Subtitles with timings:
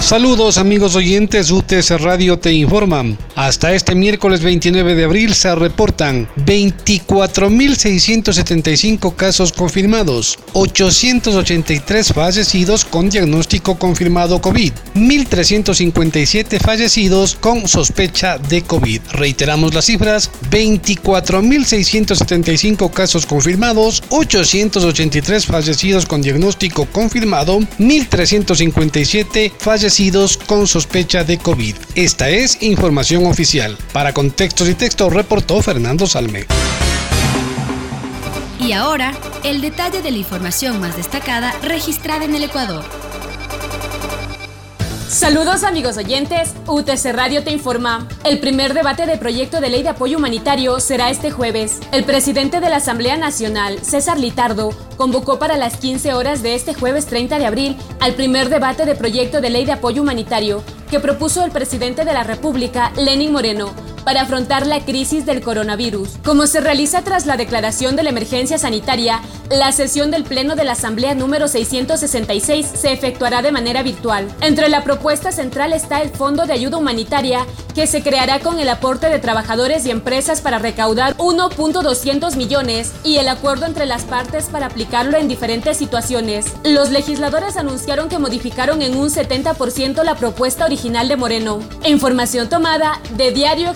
[0.00, 3.04] Saludos amigos oyentes, UTS Radio te informa.
[3.36, 13.78] Hasta este miércoles 29 de abril se reportan 24.675 casos confirmados, 883 fallecidos con diagnóstico
[13.78, 19.02] confirmado COVID, 1.357 fallecidos con sospecha de COVID.
[19.12, 29.89] Reiteramos las cifras, 24.675 casos confirmados, 883 fallecidos con diagnóstico confirmado, 1.357 fallecidos
[30.46, 31.74] con sospecha de COVID.
[31.96, 33.76] Esta es información oficial.
[33.92, 36.46] Para contextos y texto reportó Fernando Salme.
[38.60, 42.84] Y ahora, el detalle de la información más destacada registrada en el Ecuador.
[45.10, 48.06] Saludos amigos oyentes, UTC Radio te informa.
[48.22, 51.80] El primer debate de proyecto de ley de apoyo humanitario será este jueves.
[51.90, 56.74] El presidente de la Asamblea Nacional, César Litardo, convocó para las 15 horas de este
[56.74, 61.00] jueves 30 de abril al primer debate de proyecto de ley de apoyo humanitario que
[61.00, 66.18] propuso el presidente de la República, Lenin Moreno, para afrontar la crisis del coronavirus.
[66.24, 69.20] Como se realiza tras la declaración de la emergencia sanitaria,
[69.50, 74.28] la sesión del Pleno de la Asamblea número 666 se efectuará de manera virtual.
[74.40, 78.68] Entre la propuesta central está el Fondo de Ayuda Humanitaria, que se creará con el
[78.68, 84.46] aporte de trabajadores y empresas para recaudar 1.200 millones y el acuerdo entre las partes
[84.46, 86.46] para aplicarlo en diferentes situaciones.
[86.64, 91.60] Los legisladores anunciaron que modificaron en un 70% la propuesta original de Moreno.
[91.84, 93.70] Información tomada de Diario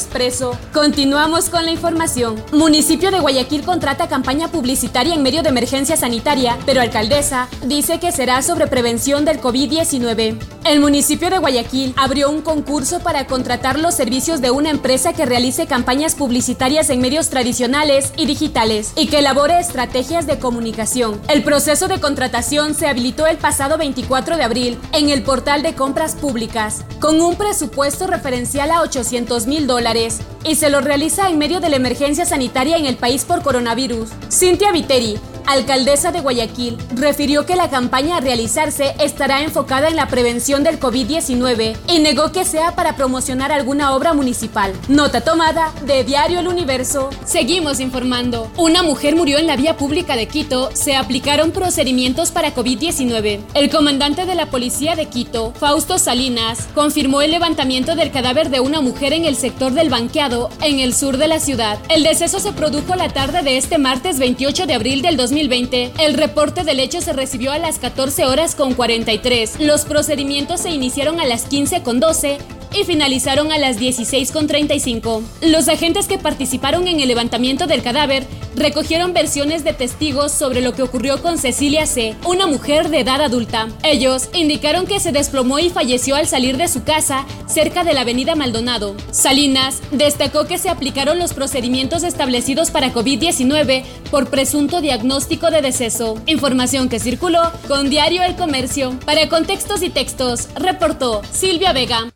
[0.72, 2.40] Continuamos con la información.
[2.52, 8.12] Municipio de Guayaquil contrata campaña publicitaria en medio de emergencia sanitaria, pero alcaldesa dice que
[8.12, 10.38] será sobre prevención del COVID-19.
[10.64, 15.26] El municipio de Guayaquil abrió un concurso para contratar los servicios de una empresa que
[15.26, 21.20] realice campañas publicitarias en medios tradicionales y digitales y que elabore estrategias de comunicación.
[21.28, 25.74] El proceso de contratación se habilitó el pasado 24 de abril en el portal de
[25.74, 30.03] compras públicas con un presupuesto referencial a 800 mil dólares
[30.44, 34.10] y se lo realiza en medio de la emergencia sanitaria en el país por coronavirus.
[34.30, 40.08] Cintia Viteri, alcaldesa de Guayaquil, refirió que la campaña a realizarse estará enfocada en la
[40.08, 44.72] prevención del COVID-19 y negó que sea para promocionar alguna obra municipal.
[44.88, 47.10] Nota tomada de Diario El Universo.
[47.24, 48.50] Seguimos informando.
[48.56, 50.70] Una mujer murió en la vía pública de Quito.
[50.72, 53.40] Se aplicaron procedimientos para COVID-19.
[53.54, 58.60] El comandante de la policía de Quito, Fausto Salinas, confirmó el levantamiento del cadáver de
[58.60, 61.78] una mujer en el sector del banqueado, en el sur de la ciudad.
[61.88, 65.90] El deceso se produjo la tarde de este martes 28 de abril del 2020 2020.
[65.98, 69.58] El reporte del hecho se recibió a las 14 horas con 43.
[69.58, 72.38] Los procedimientos se iniciaron a las 15 con 12
[72.74, 75.22] y finalizaron a las 16.35.
[75.42, 78.26] Los agentes que participaron en el levantamiento del cadáver
[78.56, 83.20] recogieron versiones de testigos sobre lo que ocurrió con Cecilia C., una mujer de edad
[83.20, 83.68] adulta.
[83.82, 88.02] Ellos indicaron que se desplomó y falleció al salir de su casa cerca de la
[88.02, 88.96] avenida Maldonado.
[89.10, 96.20] Salinas destacó que se aplicaron los procedimientos establecidos para COVID-19 por presunto diagnóstico de deceso.
[96.26, 98.98] Información que circuló con Diario El Comercio.
[99.04, 102.13] Para contextos y textos, reportó Silvia Vega.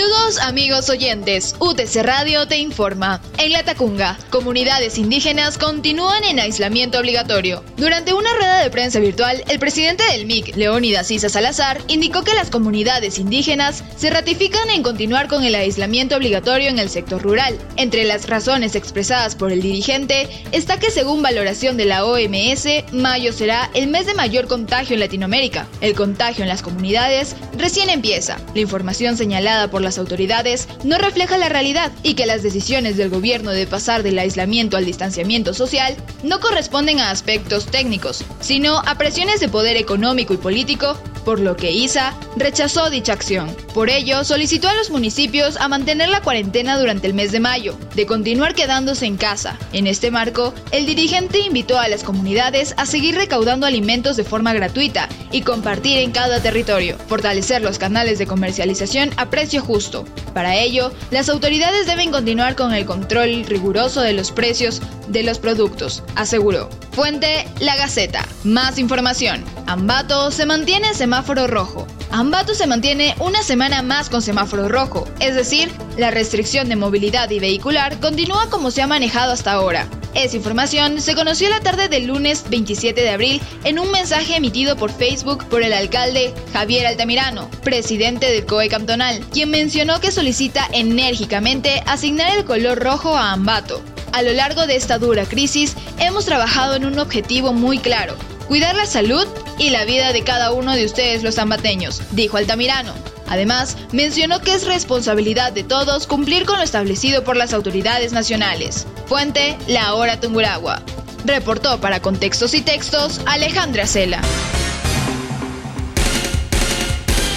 [0.00, 3.20] Saludos amigos oyentes, UTC Radio te informa.
[3.36, 7.62] En La Tacunga, comunidades indígenas continúan en aislamiento obligatorio.
[7.76, 12.32] Durante una rueda de prensa virtual, el presidente del MIC, Leónidas Isa Salazar, indicó que
[12.32, 17.58] las comunidades indígenas se ratifican en continuar con el aislamiento obligatorio en el sector rural.
[17.76, 23.34] Entre las razones expresadas por el dirigente está que según valoración de la OMS, mayo
[23.34, 25.66] será el mes de mayor contagio en Latinoamérica.
[25.82, 28.38] El contagio en las comunidades recién empieza.
[28.54, 33.10] La información señalada por las autoridades no refleja la realidad y que las decisiones del
[33.10, 38.96] gobierno de pasar del aislamiento al distanciamiento social no corresponden a aspectos técnicos, sino a
[38.96, 43.54] presiones de poder económico y político por lo que ISA rechazó dicha acción.
[43.74, 47.76] Por ello, solicitó a los municipios a mantener la cuarentena durante el mes de mayo,
[47.94, 49.58] de continuar quedándose en casa.
[49.72, 54.52] En este marco, el dirigente invitó a las comunidades a seguir recaudando alimentos de forma
[54.52, 60.04] gratuita y compartir en cada territorio, fortalecer los canales de comercialización a precio justo.
[60.34, 65.38] Para ello, las autoridades deben continuar con el control riguroso de los precios de los
[65.38, 66.68] productos, aseguró.
[66.92, 68.26] Fuente La Gaceta.
[68.44, 69.44] Más información.
[69.66, 71.88] Ambato se mantiene en semáforo rojo.
[72.12, 75.68] Ambato se mantiene una semana más con semáforo rojo, es decir,
[75.98, 79.88] la restricción de movilidad y vehicular continúa como se ha manejado hasta ahora.
[80.14, 84.76] Esa información se conoció la tarde del lunes 27 de abril en un mensaje emitido
[84.76, 90.68] por Facebook por el alcalde Javier Altamirano, presidente del COE cantonal, quien mencionó que solicita
[90.72, 93.82] enérgicamente asignar el color rojo a Ambato.
[94.12, 98.14] A lo largo de esta dura crisis hemos trabajado en un objetivo muy claro,
[98.50, 102.92] cuidar la salud y la vida de cada uno de ustedes los ambateños, dijo Altamirano.
[103.28, 108.88] Además, mencionó que es responsabilidad de todos cumplir con lo establecido por las autoridades nacionales.
[109.06, 110.82] Fuente, La Hora Tunguragua.
[111.24, 114.20] Reportó para Contextos y Textos Alejandra Cela.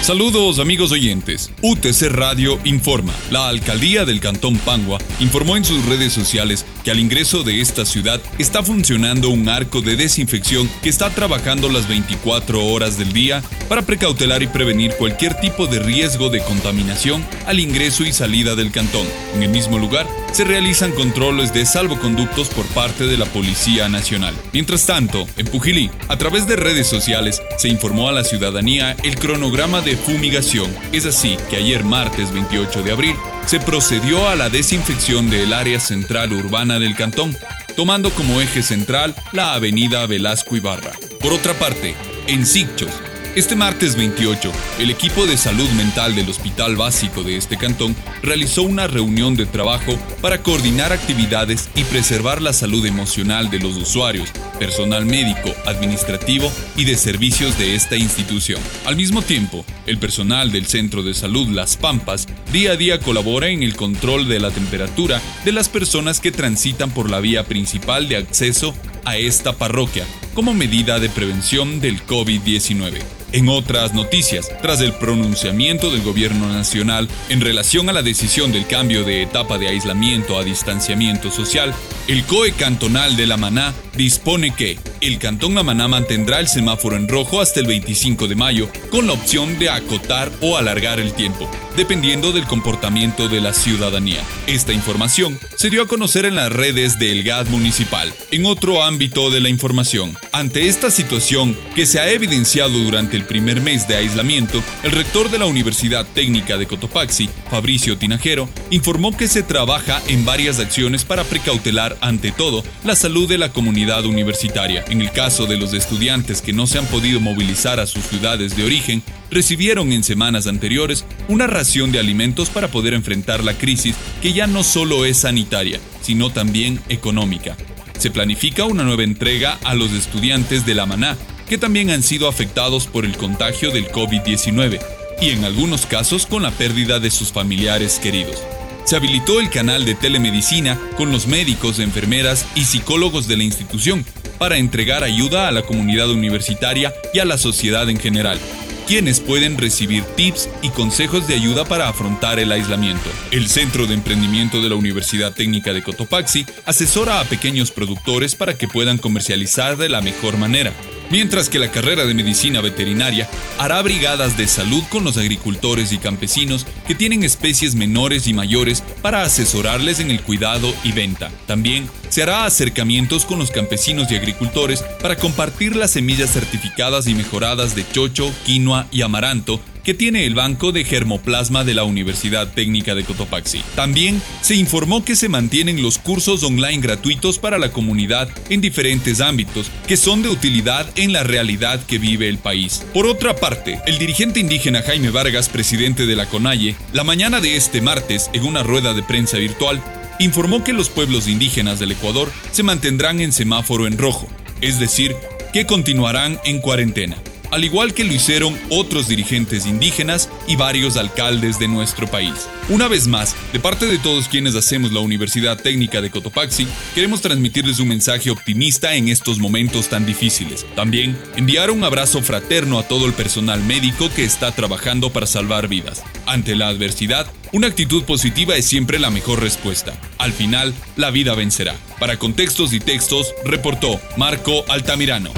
[0.04, 1.50] Saludos amigos oyentes.
[1.62, 3.14] UTC Radio informa.
[3.30, 7.86] La alcaldía del Cantón Pangua informó en sus redes sociales que al ingreso de esta
[7.86, 13.42] ciudad está funcionando un arco de desinfección que está trabajando las 24 horas del día
[13.66, 18.72] para precautelar y prevenir cualquier tipo de riesgo de contaminación al ingreso y salida del
[18.72, 19.06] cantón.
[19.34, 24.34] En el mismo lugar se realizan controles de salvoconductos por parte de la Policía Nacional.
[24.52, 29.14] Mientras tanto, en Pujilí, a través de redes sociales, se informó a la ciudadanía el
[29.14, 30.74] cronograma de fumigación.
[30.90, 33.14] Es así que ayer martes 28 de abril
[33.46, 37.36] se procedió a la desinfección del área central urbana del cantón,
[37.76, 40.90] tomando como eje central la avenida Velasco Ibarra.
[41.20, 41.94] Por otra parte,
[42.26, 42.90] en Sicchos,
[43.36, 48.62] este martes 28, el equipo de salud mental del Hospital Básico de este cantón realizó
[48.62, 54.30] una reunión de trabajo para coordinar actividades y preservar la salud emocional de los usuarios,
[54.60, 58.60] personal médico, administrativo y de servicios de esta institución.
[58.86, 63.48] Al mismo tiempo, el personal del Centro de Salud Las Pampas día a día colabora
[63.48, 68.08] en el control de la temperatura de las personas que transitan por la vía principal
[68.08, 73.23] de acceso a esta parroquia como medida de prevención del COVID-19.
[73.34, 78.64] En otras noticias, tras el pronunciamiento del gobierno nacional en relación a la decisión del
[78.68, 81.74] cambio de etapa de aislamiento a distanciamiento social,
[82.06, 86.96] el COE cantonal de La Maná dispone que el Cantón La Maná mantendrá el semáforo
[86.96, 91.12] en rojo hasta el 25 de mayo, con la opción de acotar o alargar el
[91.12, 94.22] tiempo, dependiendo del comportamiento de la ciudadanía.
[94.46, 98.12] Esta información se dio a conocer en las redes del GAD municipal.
[98.30, 103.26] En otro ámbito de la información, ante esta situación que se ha evidenciado durante el
[103.26, 109.14] primer mes de aislamiento, el rector de la Universidad Técnica de Cotopaxi, Fabricio Tinajero, informó
[109.14, 114.06] que se trabaja en varias acciones para precautelar ante todo la salud de la comunidad
[114.06, 114.84] universitaria.
[114.94, 118.56] En el caso de los estudiantes que no se han podido movilizar a sus ciudades
[118.56, 123.96] de origen, recibieron en semanas anteriores una ración de alimentos para poder enfrentar la crisis
[124.22, 127.56] que ya no solo es sanitaria, sino también económica.
[127.98, 131.16] Se planifica una nueva entrega a los estudiantes de la Maná,
[131.48, 134.78] que también han sido afectados por el contagio del COVID-19
[135.20, 138.44] y en algunos casos con la pérdida de sus familiares queridos.
[138.84, 144.04] Se habilitó el canal de telemedicina con los médicos, enfermeras y psicólogos de la institución
[144.38, 148.38] para entregar ayuda a la comunidad universitaria y a la sociedad en general,
[148.86, 153.10] quienes pueden recibir tips y consejos de ayuda para afrontar el aislamiento.
[153.30, 158.54] El Centro de Emprendimiento de la Universidad Técnica de Cotopaxi asesora a pequeños productores para
[158.58, 160.72] que puedan comercializar de la mejor manera
[161.10, 163.28] mientras que la carrera de medicina veterinaria
[163.58, 168.82] hará brigadas de salud con los agricultores y campesinos que tienen especies menores y mayores
[169.02, 171.30] para asesorarles en el cuidado y venta.
[171.46, 177.14] También se hará acercamientos con los campesinos y agricultores para compartir las semillas certificadas y
[177.14, 182.52] mejoradas de chocho, quinoa y amaranto que tiene el Banco de Germoplasma de la Universidad
[182.52, 183.62] Técnica de Cotopaxi.
[183.76, 189.20] También se informó que se mantienen los cursos online gratuitos para la comunidad en diferentes
[189.20, 192.84] ámbitos que son de utilidad en la realidad que vive el país.
[192.94, 197.56] Por otra parte, el dirigente indígena Jaime Vargas, presidente de la CONAIE, la mañana de
[197.56, 199.82] este martes, en una rueda de prensa virtual,
[200.18, 204.28] informó que los pueblos indígenas del Ecuador se mantendrán en semáforo en rojo,
[204.60, 205.14] es decir,
[205.52, 207.16] que continuarán en cuarentena
[207.54, 212.48] al igual que lo hicieron otros dirigentes indígenas y varios alcaldes de nuestro país.
[212.68, 217.20] Una vez más, de parte de todos quienes hacemos la Universidad Técnica de Cotopaxi, queremos
[217.20, 220.66] transmitirles un mensaje optimista en estos momentos tan difíciles.
[220.74, 225.68] También enviar un abrazo fraterno a todo el personal médico que está trabajando para salvar
[225.68, 226.02] vidas.
[226.26, 229.96] Ante la adversidad, una actitud positiva es siempre la mejor respuesta.
[230.18, 231.76] Al final, la vida vencerá.
[232.00, 235.30] Para contextos y textos, reportó Marco Altamirano.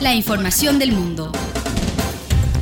[0.00, 1.30] La información del mundo.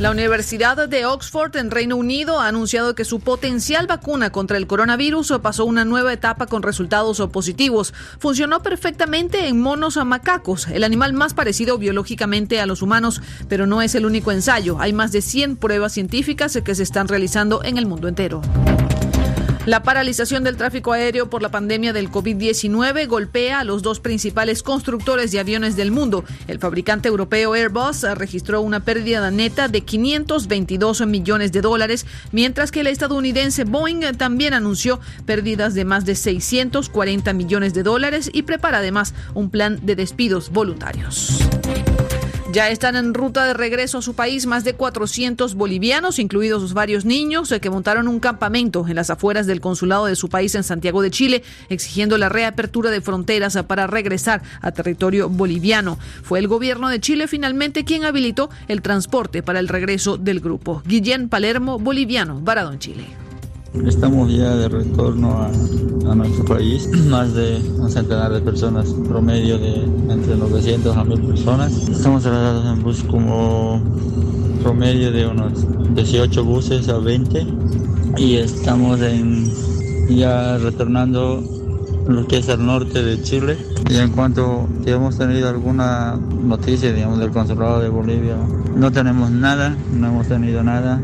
[0.01, 4.67] La Universidad de Oxford en Reino Unido ha anunciado que su potencial vacuna contra el
[4.67, 7.95] coronavirus pasó una nueva etapa con resultados positivos.
[8.19, 13.69] Funcionó perfectamente en monos a macacos, el animal más parecido biológicamente a los humanos, pero
[13.69, 14.81] no es el único ensayo.
[14.81, 18.43] Hay más de 100 pruebas científicas que se están realizando en el mundo entero.
[19.69, 24.63] La paralización del tráfico aéreo por la pandemia del COVID-19 golpea a los dos principales
[24.63, 26.25] constructores de aviones del mundo.
[26.47, 32.81] El fabricante europeo Airbus registró una pérdida neta de 522 millones de dólares, mientras que
[32.81, 38.79] el estadounidense Boeing también anunció pérdidas de más de 640 millones de dólares y prepara
[38.79, 41.43] además un plan de despidos voluntarios.
[42.51, 47.05] Ya están en ruta de regreso a su país más de 400 bolivianos, incluidos varios
[47.05, 50.65] niños, eh, que montaron un campamento en las afueras del consulado de su país en
[50.65, 55.99] Santiago de Chile, exigiendo la reapertura de fronteras eh, para regresar a territorio boliviano.
[56.23, 60.83] Fue el gobierno de Chile finalmente quien habilitó el transporte para el regreso del grupo.
[60.87, 63.28] Guillén Palermo, boliviano, varado en Chile.
[63.75, 69.83] Estamos ya de retorno a, nuestro país, más de un centenar de personas, promedio de
[70.09, 71.73] entre 900 a 1000 personas.
[71.89, 73.83] Estamos trasladados en bus como
[74.63, 75.53] promedio de unos
[75.95, 77.47] 18 buses a 20
[78.17, 79.53] y estamos en,
[80.09, 81.43] ya retornando
[82.09, 83.59] lo que es el norte de Chile.
[83.91, 88.37] Y en cuanto que hemos tenido alguna noticia, digamos, del consulado de Bolivia,
[88.75, 91.01] no tenemos nada, no hemos tenido nada.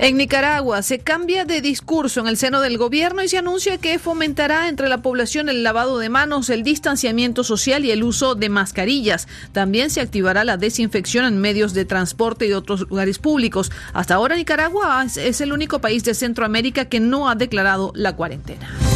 [0.00, 3.98] En Nicaragua se cambia de discurso en el seno del gobierno y se anuncia que
[3.98, 8.48] fomentará entre la población el lavado de manos, el distanciamiento social y el uso de
[8.48, 9.26] mascarillas.
[9.50, 13.72] También se activará la desinfección en medios de transporte y otros lugares públicos.
[13.92, 18.87] Hasta ahora Nicaragua es el único país de Centroamérica que no ha declarado la cuarentena.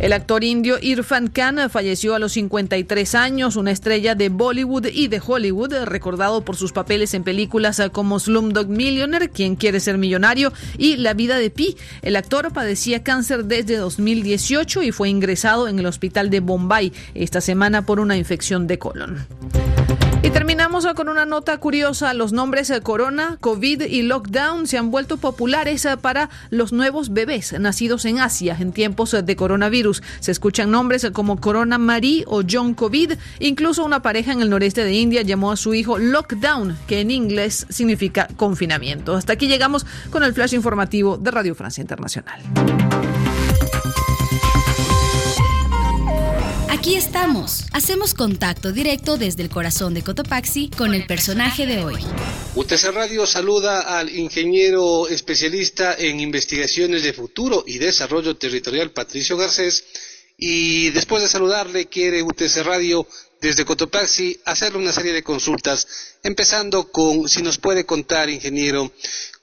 [0.00, 5.08] El actor indio Irfan Khan falleció a los 53 años, una estrella de Bollywood y
[5.08, 10.52] de Hollywood, recordado por sus papeles en películas como Slumdog Millionaire, Quien quiere ser millonario,
[10.76, 11.76] y La vida de Pi.
[12.02, 17.40] El actor padecía cáncer desde 2018 y fue ingresado en el hospital de Bombay esta
[17.40, 19.26] semana por una infección de colon.
[20.20, 22.12] Y terminamos con una nota curiosa.
[22.12, 28.04] Los nombres Corona, COVID y Lockdown se han vuelto populares para los nuevos bebés nacidos
[28.04, 30.02] en Asia en tiempos de coronavirus.
[30.20, 33.12] Se escuchan nombres como Corona Marie o John COVID.
[33.38, 37.10] Incluso una pareja en el noreste de India llamó a su hijo Lockdown, que en
[37.12, 39.14] inglés significa confinamiento.
[39.14, 42.42] Hasta aquí llegamos con el flash informativo de Radio Francia Internacional.
[46.78, 47.64] Aquí estamos.
[47.72, 51.96] Hacemos contacto directo desde el corazón de Cotopaxi con el personaje de hoy.
[52.54, 59.86] UTC Radio saluda al ingeniero especialista en investigaciones de futuro y desarrollo territorial Patricio Garcés
[60.36, 63.08] y después de saludarle quiere UTC Radio
[63.40, 65.86] desde Cotopaxi hacerle una serie de consultas,
[66.22, 68.92] empezando con si nos puede contar, ingeniero,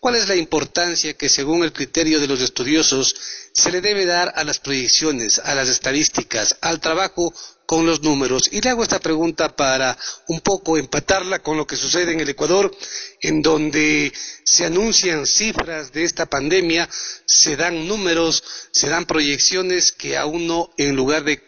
[0.06, 3.16] cuál es la importancia que según el criterio de los estudiosos
[3.54, 7.34] se le debe dar a las proyecciones, a las estadísticas, al trabajo
[7.66, 8.48] con los números.
[8.52, 9.98] Y le hago esta pregunta para
[10.28, 12.72] un poco empatarla con lo que sucede en el Ecuador,
[13.20, 16.88] en donde se anuncian cifras de esta pandemia,
[17.26, 21.42] se dan números, se dan proyecciones que a uno, en lugar de,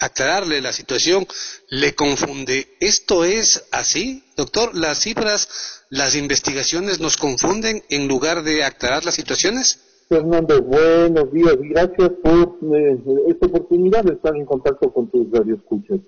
[0.00, 1.26] aclararle la situación,
[1.68, 2.68] le confunde.
[2.80, 4.74] ¿Esto es así, doctor?
[4.74, 10.06] ¿Las cifras, las investigaciones nos confunden en lugar de aclarar las situaciones?
[10.08, 16.00] Fernando, buenos días gracias por eh, esta oportunidad de estar en contacto con tus radioescuchas.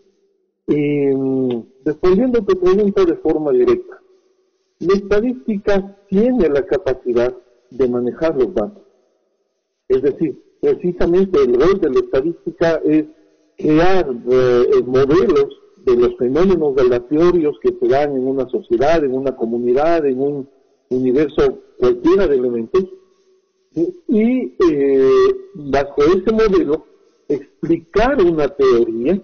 [0.66, 1.14] Eh,
[1.84, 4.00] respondiendo a tu pregunta de forma directa,
[4.80, 7.32] la estadística tiene la capacidad
[7.70, 8.82] de manejar los datos.
[9.88, 13.06] Es decir, precisamente el rol de la estadística es
[13.58, 15.48] crear eh, modelos
[15.84, 20.48] de los fenómenos aleatorios que se dan en una sociedad, en una comunidad, en un
[20.88, 22.84] universo cualquiera de elementos,
[23.74, 25.10] y eh,
[25.54, 26.86] bajo ese modelo
[27.28, 29.20] explicar una teoría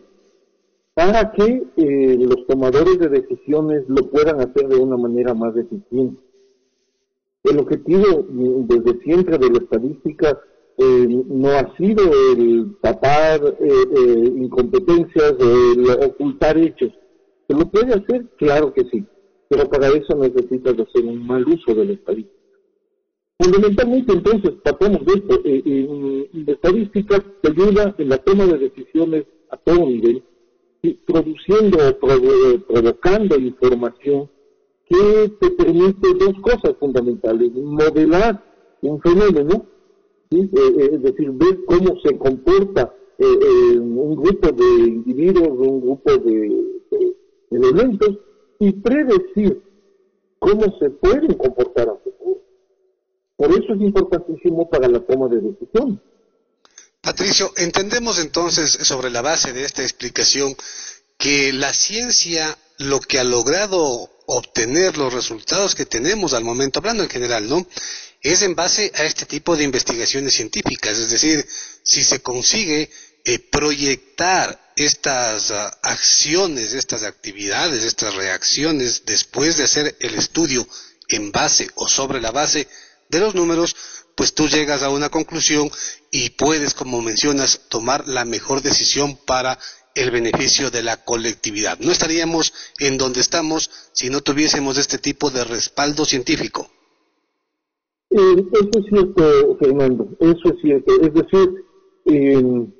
[0.94, 6.20] para que eh, los tomadores de decisiones lo puedan hacer de una manera más eficiente.
[7.44, 10.40] El objetivo mm, desde siempre de la estadística
[10.78, 13.40] eh, no ha sido el tapar
[14.36, 16.92] incompetencias o el ocultar hechos.
[17.48, 18.26] ¿Se lo puede hacer?
[18.36, 19.04] Claro que sí,
[19.48, 22.38] pero para eso necesitas hacer un mal uso de la estadística.
[23.40, 25.40] Fundamentalmente, entonces, partamos de esto.
[25.44, 30.22] Eh, eh, la estadística te ayuda en la toma de decisiones a todo nivel,
[31.06, 31.98] produciendo o
[32.66, 34.28] provocando información
[34.88, 37.52] que te permite dos cosas fundamentales.
[37.52, 38.42] Modelar
[38.82, 39.66] un fenómeno,
[40.30, 46.68] eh, es decir, ver cómo se comporta un grupo de individuos, un grupo de,
[47.50, 48.18] elementos,
[48.60, 49.62] y predecir
[50.38, 52.42] cómo se pueden comportar a futuro.
[53.36, 56.00] Por eso es importantísimo para la toma de decisión.
[57.00, 60.54] Patricio, entendemos entonces sobre la base de esta explicación
[61.16, 67.02] que la ciencia lo que ha logrado obtener los resultados que tenemos al momento, hablando
[67.02, 67.66] en general, ¿no?
[68.20, 71.46] Es en base a este tipo de investigaciones científicas, es decir,
[71.82, 72.90] si se consigue
[73.24, 80.68] eh, proyectar estas ah, acciones, estas actividades, estas reacciones después de hacer el estudio
[81.08, 82.68] en base o sobre la base
[83.08, 83.74] de los números,
[84.14, 85.70] pues tú llegas a una conclusión
[86.10, 89.58] y puedes, como mencionas, tomar la mejor decisión para
[89.98, 91.78] el beneficio de la colectividad.
[91.80, 96.66] No estaríamos en donde estamos si no tuviésemos este tipo de respaldo científico.
[98.10, 100.92] Eh, eso es cierto, Fernando, eso es cierto.
[101.02, 101.64] Es decir,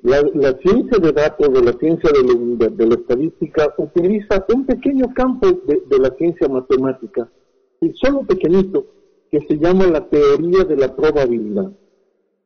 [0.01, 5.99] la, ciencia de datos, de la ciencia de, la estadística, utiliza un pequeño campo de,
[5.99, 7.29] la ciencia matemática,
[7.81, 8.87] y solo pequeñito,
[9.31, 11.71] que se llama la teoría de la probabilidad.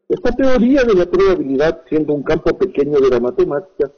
[0.09, 3.89] Esta teoría de la probabilidad, siendo un campo pequeño de la matemática,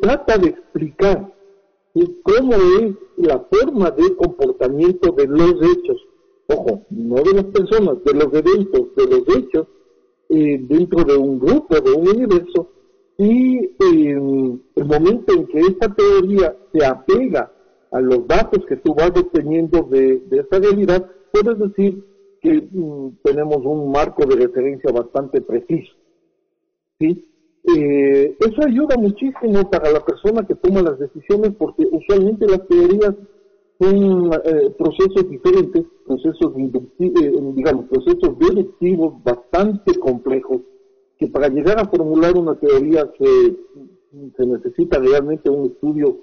[0.00, 1.32] trata de explicar
[2.22, 6.06] cómo es la forma de comportamiento de los hechos,
[6.48, 9.66] ojo, no de las personas, de los eventos, de los hechos,
[10.28, 12.70] eh, dentro de un grupo, de un universo,
[13.18, 17.50] y el momento en que esta teoría se apega
[17.90, 22.04] a los datos que tú vas obteniendo de, de esta realidad, puedes decir
[22.42, 25.94] que mm, tenemos un marco de referencia bastante preciso.
[26.98, 27.26] ¿sí?
[27.68, 33.14] Eh, eso ayuda muchísimo para la persona que toma las decisiones porque usualmente las teorías
[33.80, 40.60] son eh, procesos diferentes, procesos eh, digamos, procesos deductivos bastante complejos,
[41.18, 46.18] que para llegar a formular una teoría se, necesita realmente un estudio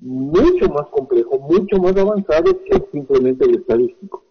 [0.00, 4.24] mucho más complejo, mucho más avanzado que simplemente el estadístico.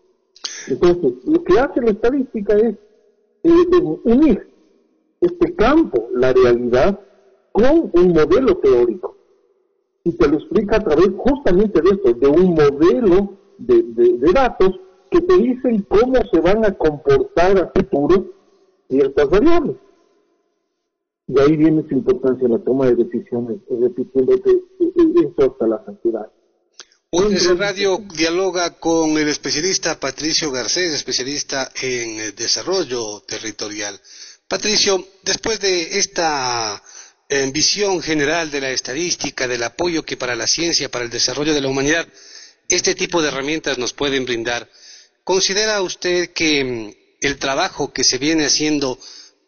[0.67, 2.75] Entonces, lo que hace la estadística es
[4.03, 4.49] unir
[5.21, 6.99] este campo, la realidad,
[7.51, 9.19] con un modelo teórico
[10.03, 14.79] y te lo explica a través justamente de esto, de un modelo de, datos
[15.11, 18.25] que te dicen cómo se van a comportar a futuro
[18.89, 19.75] ciertas variables.
[21.27, 24.63] Y ahí viene su importancia la toma de decisiones, repitiéndote
[25.23, 26.31] esto hasta la saciedad.
[27.11, 33.99] Hoy en radio dialoga con el especialista Patricio Garcés, especialista en desarrollo territorial.
[34.49, 36.83] Patricio, después de esta
[37.29, 41.53] en visión general de la estadística, del apoyo que para la ciencia, para el desarrollo
[41.53, 42.07] de la humanidad,
[42.67, 44.67] este tipo de herramientas nos pueden brindar.
[45.23, 48.97] ¿Considera usted que mm, el trabajo que se viene haciendo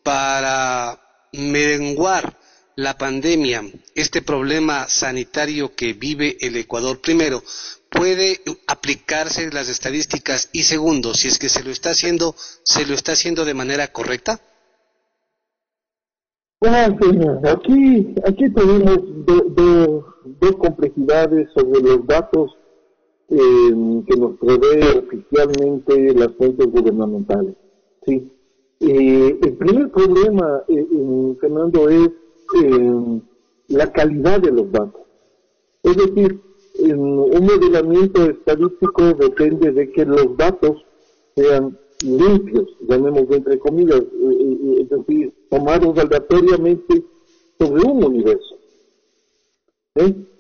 [0.04, 1.02] para
[1.34, 2.38] menguar
[2.76, 3.64] la pandemia,
[3.96, 7.44] este problema sanitario que vive el Ecuador, primero,
[7.90, 12.94] puede aplicarse las estadísticas y segundo, si es que se lo está haciendo, se lo
[12.94, 14.40] está haciendo de manera correcta?
[16.62, 22.56] Bueno, aquí, aquí tenemos dos complejidades sobre los datos
[23.30, 27.56] eh, que nos provee oficialmente las fuentes gubernamentales.
[28.06, 28.32] ¿sí?
[28.80, 32.12] Eh, el primer problema, eh, Fernando, es
[33.68, 35.02] la calidad de los datos.
[35.82, 36.40] Es decir,
[36.80, 40.86] un modelamiento estadístico depende de que los datos
[41.36, 47.04] sean limpios, llamémoslo entre comillas, eh, eh, eh, es decir, tomados aleatoriamente
[47.60, 48.56] sobre un universo.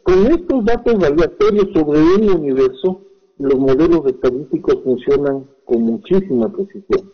[0.03, 3.01] Con estos datos aleatorios sobre un universo,
[3.37, 7.11] los modelos estadísticos funcionan con muchísima precisión.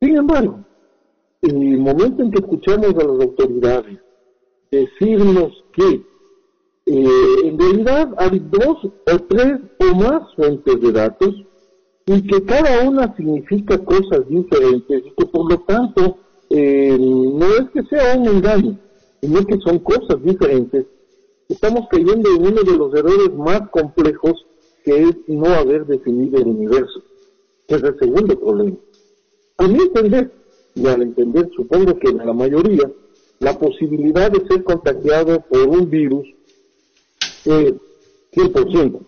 [0.00, 0.60] Sin embargo,
[1.42, 3.98] en el momento en que escuchamos a las autoridades
[4.70, 6.06] decirnos que
[6.86, 11.34] en realidad hay dos o tres o más fuentes de datos,
[12.06, 16.18] y que cada una significa cosas diferentes y que por lo tanto
[16.56, 18.78] eh, no es que sea un engaño,
[19.20, 20.86] sino que son cosas diferentes,
[21.48, 24.46] estamos cayendo en uno de los errores más complejos
[24.84, 27.02] que es no haber definido el universo,
[27.66, 28.76] que es el segundo problema.
[29.58, 30.30] A mi entender,
[30.76, 32.88] y al entender supongo que en la mayoría,
[33.40, 36.26] la posibilidad de ser contagiado por un virus
[37.44, 37.74] es
[38.32, 39.00] 100%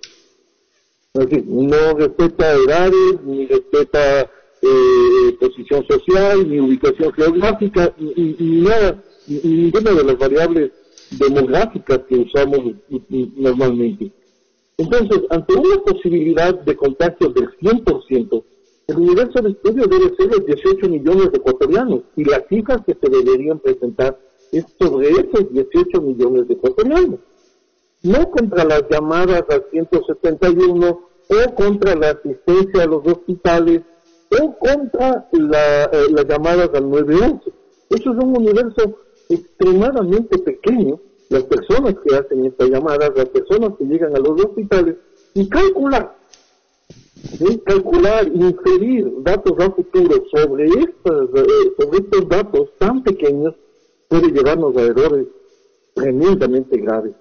[1.46, 4.30] no respeta edades, ni respeta
[4.66, 10.72] eh, posición social, ni ubicación geográfica, ni, nada, ni, ninguna de las variables
[11.11, 12.74] demográficas que usamos
[13.37, 14.12] normalmente.
[14.79, 18.44] Entonces, ante una posibilidad de contagio del 100%,
[18.88, 22.96] el universo de estudio debe ser de 18 millones de ecuatorianos y las cifras que
[23.00, 24.18] se deberían presentar
[24.52, 27.18] es sobre esos 18 millones de ecuatorianos
[28.07, 33.83] no contra las llamadas al 171 o contra la asistencia a los hospitales
[34.30, 37.52] o contra la, eh, las llamadas al 911.
[37.90, 41.00] Eso es un universo extremadamente pequeño.
[41.28, 44.96] Las personas que hacen estas llamadas, las personas que llegan a los hospitales,
[45.34, 46.16] y calcular,
[47.64, 53.54] calcular, inferir datos a futuro sobre, estos, eh, sobre estos datos tan pequeños
[54.08, 55.26] puede llevarnos a errores
[55.94, 57.12] tremendamente graves.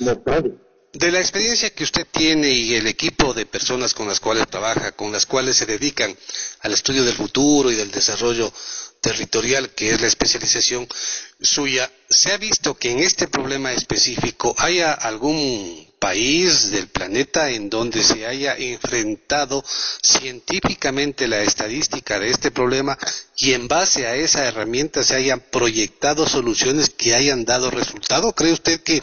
[0.00, 0.65] mortales
[0.98, 4.92] de la experiencia que usted tiene y el equipo de personas con las cuales trabaja,
[4.92, 6.16] con las cuales se dedican
[6.60, 8.50] al estudio del futuro y del desarrollo
[9.02, 10.88] territorial, que es la especialización
[11.40, 17.70] suya, ¿se ha visto que en este problema específico haya algún país del planeta en
[17.70, 19.64] donde se haya enfrentado
[20.02, 22.98] científicamente la estadística de este problema
[23.36, 28.32] y en base a esa herramienta se hayan proyectado soluciones que hayan dado resultado?
[28.34, 29.02] ¿Cree usted que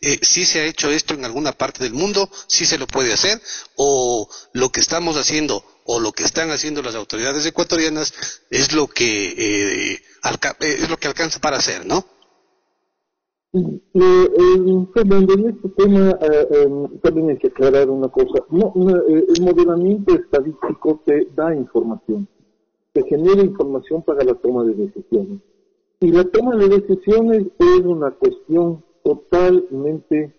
[0.00, 3.12] eh, si se ha hecho esto en alguna parte del mundo, si se lo puede
[3.12, 3.40] hacer,
[3.76, 8.12] o lo que estamos haciendo o lo que están haciendo las autoridades ecuatorianas
[8.50, 10.02] es lo que eh, eh,
[10.60, 12.06] es lo que alcanza para hacer, ¿no?
[13.52, 18.44] Fernando, en este tema em, también hay que aclarar una cosa.
[18.50, 18.72] No,
[19.06, 22.26] el modelamiento estadístico te da información,
[22.94, 25.40] te genera información para la toma de decisiones.
[26.00, 30.34] Y la toma de decisiones es una cuestión totalmente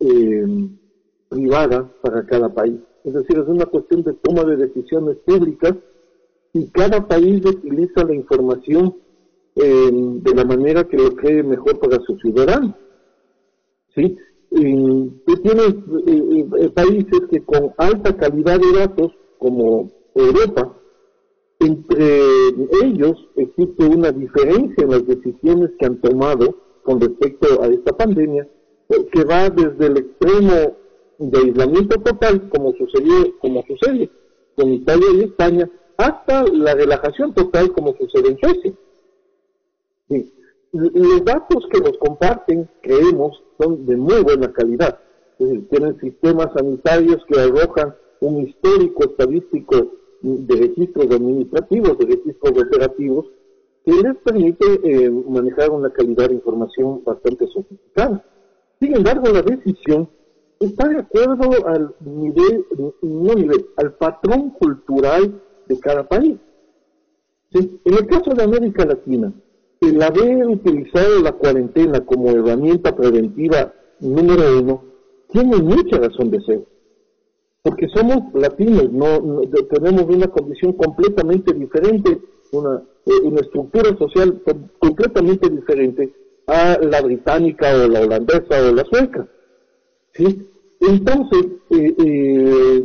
[0.00, 0.68] eh,
[1.28, 2.80] privada para cada país.
[3.04, 5.74] Es decir, es una cuestión de toma de decisiones públicas
[6.52, 8.96] y cada país utiliza la información
[9.56, 12.74] eh, de la manera que lo cree mejor para sus ciudadanos.
[13.94, 14.16] ¿Sí?
[14.50, 15.74] Tú tienes
[16.06, 20.76] eh, países que con alta calidad de datos, como Europa,
[21.60, 22.48] entre
[22.84, 28.48] ellos existe una diferencia en las decisiones que han tomado con respecto a esta pandemia,
[28.88, 30.76] que va desde el extremo
[31.18, 34.10] de aislamiento total, como sucedió, como sucede
[34.54, 38.72] con Italia y España, hasta la relajación total, como sucede en Suecia.
[40.08, 44.98] Los datos que nos comparten, creemos, son de muy buena calidad.
[45.38, 49.92] tienen sistemas sanitarios que arrojan un histórico estadístico
[50.22, 53.26] de registros administrativos, de registros operativos,
[53.84, 58.24] que les permite eh, manejar una calidad de información bastante sofisticada.
[58.80, 60.08] Sin embargo, la decisión
[60.58, 62.66] está de acuerdo al nivel,
[63.02, 66.36] no nivel, al patrón cultural de cada país.
[67.52, 69.32] En el caso de América Latina,
[69.88, 74.84] el haber utilizado la cuarentena como herramienta preventiva número uno
[75.32, 76.60] tiene mucha razón de ser.
[77.62, 82.20] Porque somos latinos, no tenemos una condición completamente diferente
[82.52, 84.40] una, eh, una estructura social
[84.78, 86.14] completamente diferente
[86.46, 89.28] a la británica o la holandesa o la sueca.
[90.12, 90.48] ¿sí?
[90.80, 92.84] Entonces, eh, eh,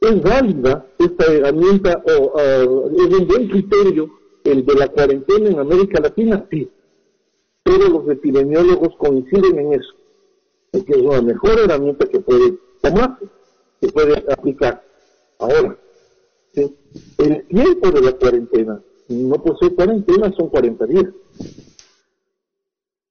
[0.00, 4.10] es válida esta herramienta o es un buen criterio
[4.44, 6.70] el de la cuarentena en América Latina, sí.
[7.62, 9.94] Pero los epidemiólogos coinciden en eso,
[10.72, 13.26] que es una mejor herramienta que puede tomarse,
[13.80, 14.84] que puede aplicar.
[15.38, 15.78] Ahora,
[16.54, 21.06] el tiempo de la cuarentena no puede ser cuarentena, son 40 días.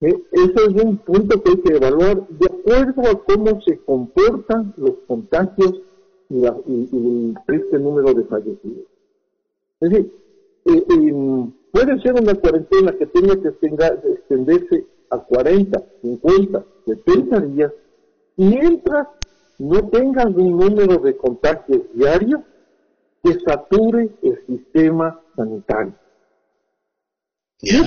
[0.02, 4.96] Ese es un punto que hay que evaluar de acuerdo a cómo se comportan los
[5.08, 5.82] contagios
[6.30, 8.86] y, el triste número de fallecidos.
[9.80, 10.12] Es decir,
[10.64, 17.72] puede ser una cuarentena que tenga que extenderse a 40, 50, 70 días,
[18.38, 19.08] mientras
[19.60, 22.42] no tengan un número de contagios diarios
[23.24, 25.94] que sature el sistema sanitario.
[27.58, 27.78] Si,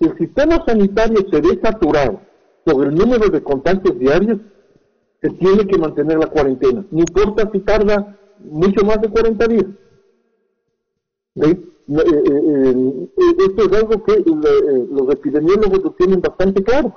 [0.00, 2.20] el sistema sanitario se ve saturado
[2.66, 4.40] sobre el número de contagios diarios,
[5.22, 6.84] se tiene que mantener la cuarentena.
[6.90, 9.66] No importa si tarda mucho más de 40 días.
[11.98, 16.94] Esto es algo que los epidemiólogos lo tienen bastante claro.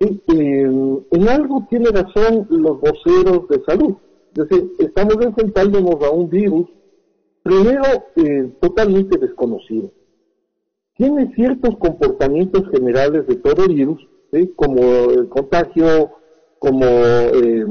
[0.00, 3.94] en algo tiene razón los voceros de salud.
[4.36, 6.66] Es decir, estamos enfrentándonos a un virus
[7.46, 7.84] Primero,
[8.16, 9.92] eh, totalmente desconocido.
[10.96, 14.04] Tiene ciertos comportamientos generales de todo virus,
[14.56, 14.82] como
[15.12, 16.10] el contagio,
[16.58, 17.64] como eh,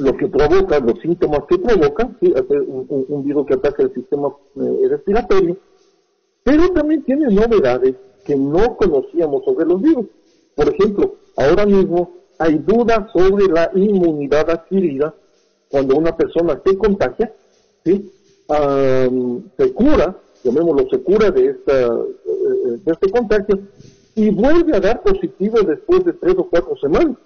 [0.00, 5.58] lo que provoca, los síntomas que provoca, un, virus que ataca el sistema eh, respiratorio,
[6.46, 10.06] pero también tiene novedades que no conocíamos sobre los virus.
[10.54, 15.12] Por ejemplo, ahora mismo hay dudas sobre la inmunidad adquirida
[15.68, 17.34] cuando una persona se contagia,
[17.84, 18.12] ¿sí?
[19.56, 23.58] se cura, llamémoslo, se cura de, esta, eh, de este contagio
[24.14, 27.16] y vuelve a dar positivo después de tres o cuatro semanas.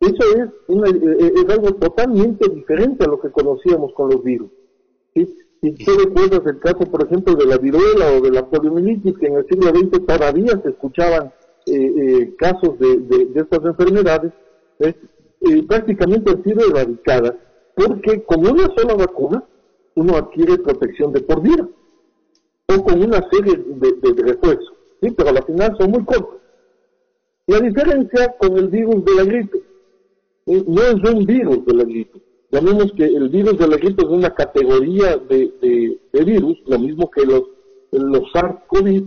[0.00, 4.48] Eso es, eh, es algo totalmente diferente a lo que conocíamos con los virus.
[5.62, 9.26] Si tú recuerdas el caso, por ejemplo, de la viruela o de la poliomielitis, que
[9.26, 11.32] en el siglo XX todavía se escuchaban
[11.66, 14.32] eh, casos de, de, estas enfermedades,
[14.78, 14.94] eh,
[15.66, 17.34] prácticamente han sido erradicadas
[17.74, 19.44] porque con una sola vacuna
[19.94, 21.68] uno adquiere protección de por vida
[22.68, 25.10] o con una serie de, refuerzos, ¿sí?
[25.10, 26.40] pero al final son muy cortos.
[27.46, 29.62] La diferencia con el virus de la gripe,
[30.46, 34.08] no es un virus de la gripe, llamemos que el virus de la gripe es
[34.08, 37.42] una categoría de, virus, lo mismo que los,
[37.92, 39.06] los SARS-CoV,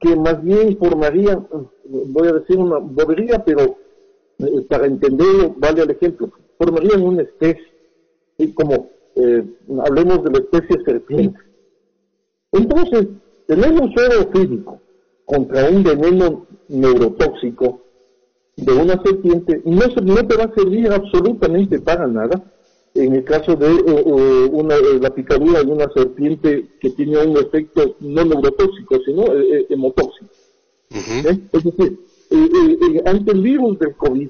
[0.00, 1.46] que más bien formarían,
[1.84, 3.76] voy a decir una bobería, pero
[4.38, 7.66] eh, para entenderlo, vale el ejemplo, formarían una especie,
[8.38, 9.44] y como eh,
[9.84, 11.38] hablemos de la especie serpiente.
[12.52, 13.06] Entonces,
[13.46, 14.80] tenemos suero físico
[15.24, 17.82] contra un veneno neurotóxico
[18.56, 22.42] de una serpiente, no, no te va a servir absolutamente para nada
[22.94, 28.24] en el caso de una, la picadura de una serpiente que tiene un efecto no
[28.24, 30.30] neurotóxico, sino eh, hemotóxico.
[30.90, 31.98] Es decir,
[33.04, 34.28] ante el virus del COVID,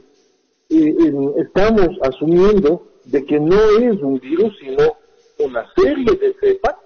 [1.39, 4.97] estamos asumiendo de que no es un virus, sino
[5.39, 6.77] una serie de cepas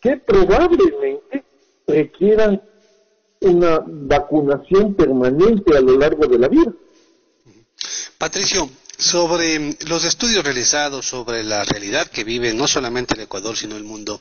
[0.00, 1.44] que probablemente
[1.86, 2.62] requieran
[3.40, 6.72] una vacunación permanente a lo largo de la vida.
[8.18, 13.76] Patricio, sobre los estudios realizados sobre la realidad que vive no solamente el Ecuador, sino
[13.76, 14.20] el mundo,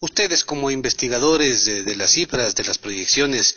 [0.00, 3.56] ustedes como investigadores de las cifras, de las proyecciones,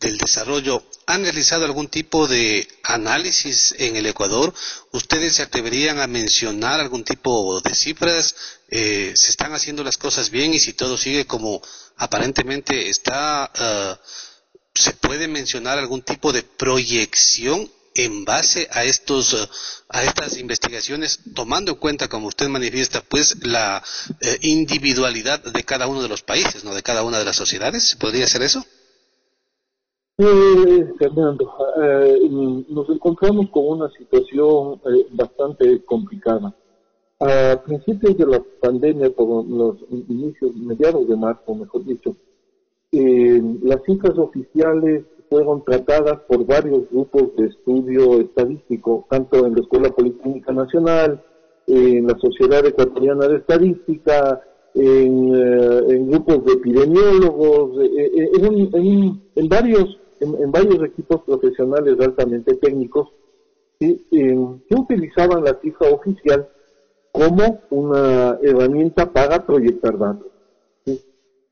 [0.00, 4.52] del desarrollo, ¿han realizado algún tipo de análisis en el Ecuador?
[4.92, 8.34] ¿Ustedes se atreverían a mencionar algún tipo de cifras?
[8.68, 11.62] Eh, ¿Se están haciendo las cosas bien y si todo sigue como
[11.96, 13.96] aparentemente está, uh,
[14.74, 19.46] se puede mencionar algún tipo de proyección en base a estos uh,
[19.88, 23.82] a estas investigaciones tomando en cuenta como usted manifiesta pues la
[24.20, 27.84] eh, individualidad de cada uno de los países no de cada una de las sociedades
[27.84, 28.64] ¿se podría hacer eso?
[30.18, 32.20] Eh, Fernando, eh,
[32.70, 36.54] nos encontramos con una situación eh, bastante complicada.
[37.20, 42.16] A principios de la pandemia, por los inicios, mediados de marzo, mejor dicho,
[42.92, 49.60] eh, las cifras oficiales fueron tratadas por varios grupos de estudio estadístico, tanto en la
[49.60, 51.22] Escuela Politécnica Nacional,
[51.66, 54.40] en la Sociedad Ecuatoriana de Estadística,
[54.74, 63.08] en, en grupos de epidemiólogos, en, en varios en, varios equipos profesionales altamente técnicos
[63.78, 63.98] que,
[64.70, 66.48] utilizaban la cifra oficial
[67.12, 70.28] como una herramienta para proyectar datos.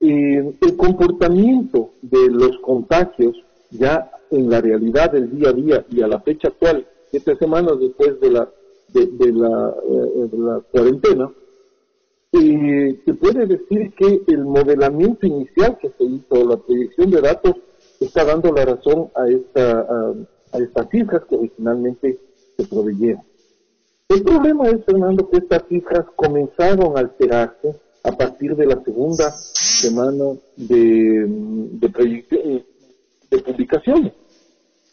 [0.01, 3.37] el comportamiento de los contagios
[3.79, 7.79] ya en la realidad del día a día y a la fecha actual, siete semanas
[7.79, 8.49] después de la,
[8.89, 11.31] de, eh, la cuarentena,
[12.33, 17.55] eh, se puede decir que el modelamiento inicial que se hizo, la proyección de datos,
[18.01, 19.81] está dando la razón a, esta,
[20.53, 22.19] a, estas cifras que originalmente
[22.57, 23.23] se proveyeron.
[24.09, 29.31] El problema es, Fernando, que estas cifras comenzaron a alterarse a partir de la segunda
[29.31, 30.25] semana
[30.57, 31.89] de, de,
[33.31, 34.13] de publicaciones.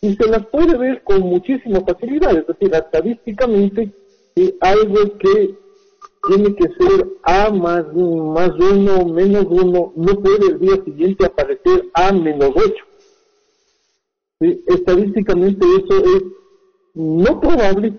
[0.01, 3.93] Y se las puede ver con muchísima facilidad, es decir, estadísticamente,
[4.61, 5.55] algo que
[6.27, 11.89] tiene que ser A más, más uno, menos uno, no puede el día siguiente aparecer
[11.93, 12.85] A menos ocho.
[14.67, 16.23] Estadísticamente eso es
[16.93, 17.93] no probable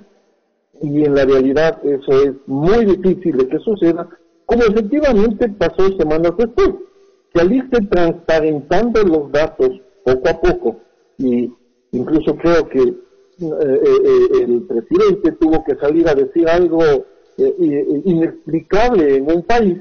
[0.81, 4.09] y en la realidad eso es muy difícil de que suceda,
[4.47, 6.71] como efectivamente pasó semanas después,
[7.33, 9.71] que al transparentando los datos
[10.05, 10.77] poco a poco,
[11.19, 11.53] y
[11.93, 12.97] incluso creo que eh,
[13.41, 16.81] eh, eh, el presidente tuvo que salir a decir algo
[17.37, 19.79] inexplicable en un país,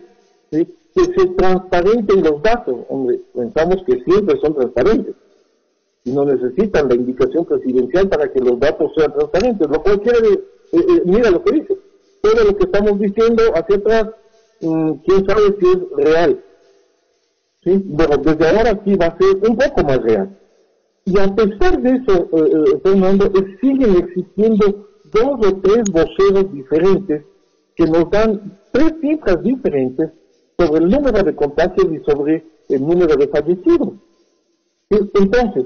[0.50, 5.16] que se transparenten los datos, hombre, pensamos que siempre son transparentes,
[6.04, 10.28] y no necesitan la indicación presidencial para que los datos sean transparentes, lo cual quiere,
[10.28, 10.42] eh,
[10.74, 11.78] eh, mira lo que dice,
[12.22, 14.08] todo lo que estamos diciendo hacia atrás,
[14.62, 16.44] mm, quién sabe si es real.
[17.63, 17.84] ¿Sí?
[17.86, 20.38] Bueno, desde ahora sí va a ser un poco más real.
[21.06, 27.24] Y a pesar de eso, eh, Fernando, siguen existiendo dos o tres voceros diferentes
[27.76, 30.12] que nos dan tres cifras diferentes
[30.58, 33.93] sobre el número de contagios y sobre el número de fallecidos.
[34.89, 35.65] Entonces,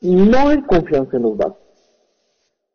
[0.00, 1.58] no hay confianza en los datos.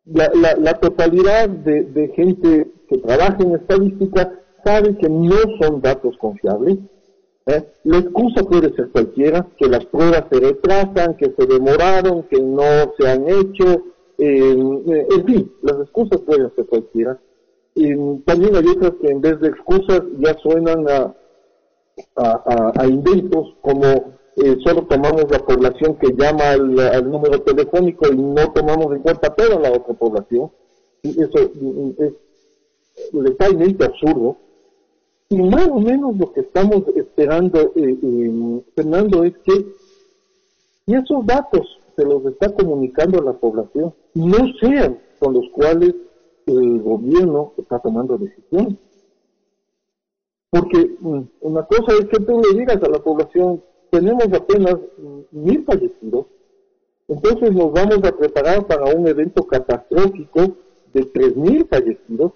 [0.04, 4.32] La, totalidad de, gente que trabaja en estadística
[4.64, 6.78] sabe que no son datos confiables.
[7.46, 7.64] ¿Eh?
[7.84, 12.92] La excusa puede ser cualquiera, que las pruebas se retrasan, que se demoraron, que no
[12.98, 13.82] se han hecho,
[14.18, 17.20] eh, en fin, las excusas pueden ser cualquiera.
[18.26, 21.14] también hay otras que en vez de excusas ya suenan a,
[22.16, 28.50] a inventos como eh, solo tomamos la población que llama al, número telefónico y no
[28.52, 30.50] tomamos en cuenta toda la otra población.
[31.02, 32.12] eso es
[33.12, 34.38] letalmente absurdo.
[35.32, 39.66] Y más o menos lo que estamos esperando, eh, eh, Fernando, es que
[40.86, 45.94] esos datos se los está comunicando a la población, no sean con los cuales
[46.44, 48.76] el gobierno está tomando decisiones.
[50.50, 54.76] Porque mm, una cosa es que tú le digas a la población, tenemos apenas
[55.30, 56.26] mil fallecidos,
[57.08, 60.58] entonces nos vamos a preparar para un evento catastrófico
[60.92, 62.32] de tres mil fallecidos,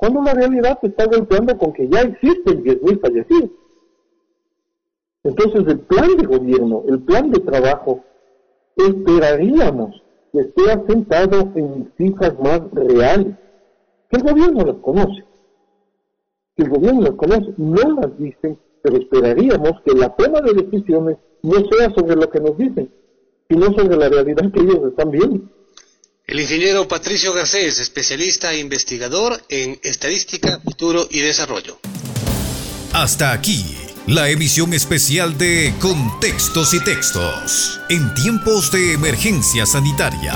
[0.00, 3.50] cuando la realidad se está golpeando con que ya existen diez mil fallecidos.
[5.22, 8.02] Entonces el plan de gobierno, el plan de trabajo,
[8.76, 13.36] esperaríamos que esté asentado en cifras más reales,
[14.08, 15.22] que el gobierno las conoce,
[16.56, 21.18] que el gobierno las conoce, no las dicen, pero esperaríamos que la toma de decisiones
[21.42, 22.90] no sea sobre lo que nos dicen,
[23.50, 25.44] sino sobre la realidad que ellos están viendo.
[26.30, 31.80] El ingeniero Patricio Garcés, especialista e investigador en estadística, futuro y desarrollo.
[32.92, 33.66] Hasta aquí
[34.06, 40.34] la emisión especial de Contextos y Textos en tiempos de emergencia sanitaria.